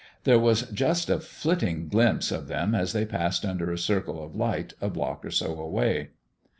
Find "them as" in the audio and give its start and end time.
2.47-2.91